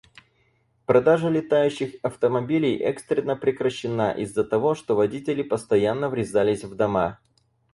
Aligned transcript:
Продажа 0.87 1.29
летающих 1.29 1.93
автомобилей 2.01 2.75
экстренно 2.77 3.35
прекращена 3.35 4.09
из-за 4.13 4.43
того, 4.43 4.73
что 4.73 4.95
водители 4.95 5.43
постоянно 5.43 6.09
врезались 6.09 6.63
в 6.63 6.73
дома. 6.73 7.19